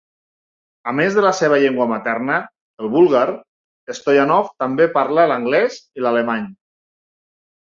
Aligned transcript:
A 0.91 0.93
més 0.99 1.17
de 1.17 1.33
seva 1.39 1.59
llengua 1.63 1.87
materna, 1.91 2.37
el 2.85 2.89
búlgar, 2.95 3.23
Stoyanov 3.99 4.49
també 4.65 4.89
parla 4.97 5.27
l'anglès 5.33 5.79
i 6.01 6.07
l'alemany. 6.07 6.53